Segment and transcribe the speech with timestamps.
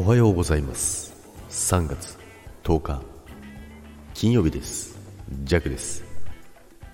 [0.00, 1.12] おはようございます。
[1.50, 2.16] 3月
[2.62, 3.02] 10日
[4.14, 4.96] 金曜日です。
[5.42, 6.04] ジャックです。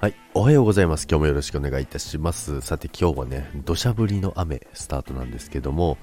[0.01, 1.07] はいおはようございます。
[1.07, 2.63] 今日もよろしくお願いいたします。
[2.63, 5.99] さて今日はね土砂降りの雨スタートなんですけども、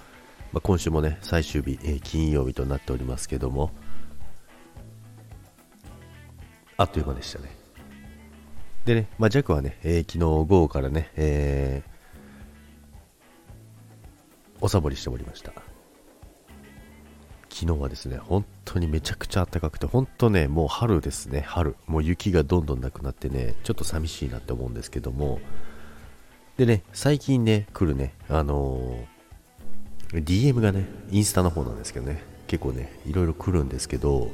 [0.54, 3.72] まあ、今週もね最終日、えー、金曜日となっておりますけども
[6.78, 7.50] あっという間でしたね。
[8.86, 11.90] でね、まあ、ジャックはね、えー、昨日午後からね、えー、
[14.62, 15.52] おサボりしておりました。
[17.62, 21.76] 昨日はですね、本当にめちゃくちゃ暖かくて、本当ね、もう春ですね、春。
[21.86, 25.40] もう雪がどんどんなくなってね、ちょっと寂しいなって思うんですけども、
[26.58, 34.32] でね、最近ね、来るね、あのー、DM がね、インスタの方なんですけどね、結構ね、いろいろ来るんですけど、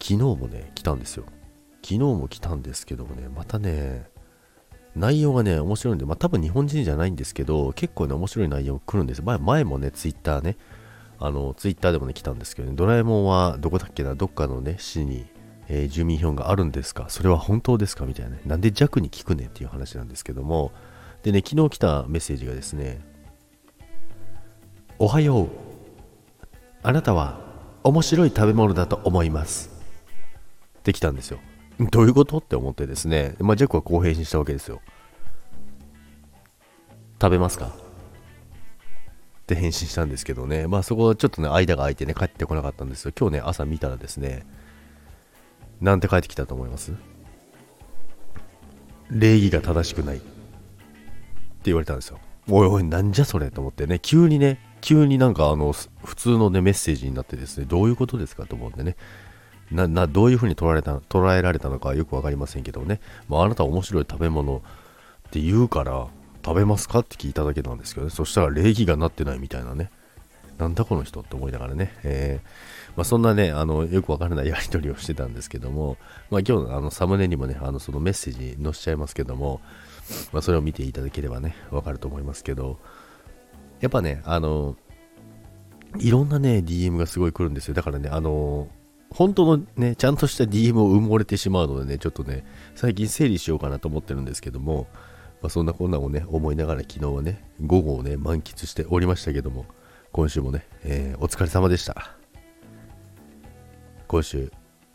[0.00, 1.24] 昨日もね、来たんですよ。
[1.82, 4.06] 昨日も来たんですけどもね、またね、
[4.94, 9.22] 内容がね、面白いんで、まあ多分日本人じゃないんですけど、結構ね、面白い内容来るんです。
[9.22, 10.56] 前前もね、ツイッターね、
[11.18, 15.26] あの、ツイッターでもね、来たんですけどね、ドラえもんはどこだっけな、どっかのね、市に、
[15.68, 18.42] えー、住民票があるんですかそれは本当ですかみたいなね。
[18.44, 20.72] なんで弱に聞くねっていう話なんですけども、
[21.22, 23.00] でね、昨日来たメッセージがですね、
[24.98, 25.48] おはよう。
[26.82, 27.40] あなたは
[27.84, 29.70] 面白い食べ物だと思います。
[30.78, 31.38] って来たんですよ。
[31.90, 32.38] どういうこと？
[32.38, 34.80] って思ってですね、まあ、ジャックはこう返信したわけですよ。
[37.20, 37.66] 食べますか？
[37.66, 37.70] っ
[39.46, 43.12] て返信したんですけどね、まあそこはちょっとね、間が空いてね、帰ってこなかったんですよ。
[43.18, 44.46] 今日ね、朝見たらですね、
[45.80, 46.92] なんて帰ってきたと思います？
[49.10, 50.26] 礼儀が正しくないって
[51.64, 52.18] 言われたんですよ。
[52.48, 58.96] おいおい、なんじゃそれと思ってね、急にね、急になんかあの、普通のね、メッセージになってですね、どういうことですかと思うんでね、
[59.72, 66.08] な、な、どういうふうに捉えた捉えられたのかよく分かりませんけどね、まあ、あなた面白い食べ物って言うから、
[66.44, 69.90] 食べますかって聞いただけなんですけどね、そしたら礼儀がなってないみたいなね、
[70.58, 75.96] なんだこの人って思いながらね、えー、まあ、そんなね、あの、よくわからないやり取りをしてたんですけども、
[76.30, 79.60] まあ、今日のあのサムネにもね、あの、そのメッセージ載せちゃいますけども、
[80.32, 82.78] まあ、それを見ていただければね、わかると思いますけど、
[83.80, 84.76] やっぱね、あの、
[85.98, 87.74] いろんなね、DM がすごい来るんですよ。
[87.74, 88.68] だからね、あの、
[89.12, 94.86] 本当のね、ちゃんとした DM を埋もれてしまうのでね、ちょっとね、最近整理しようかなと思ってるんですけども、
[95.40, 99.66] まあ、そんなこんなをね、思いながら昨日はね、午後をね、満喫しておりましたけども、
[100.12, 102.16] 今週もね、えー、お疲れ様でした。
[104.06, 104.52] 今週、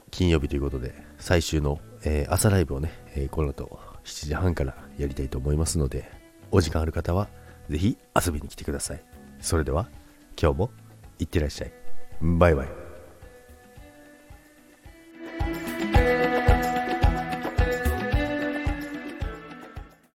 [0.10, 6.10] 金曜日ということで、最終の、えー、朝ライブをね、えー、この後7時半からやりたいと思いますので、
[6.52, 7.28] お時間ある方は、
[7.70, 9.04] ぜひ遊びに来てください。
[9.42, 9.90] それでは、
[10.42, 10.72] 今日も、
[11.20, 11.74] いってらっしゃい。
[12.22, 12.87] バイバイ。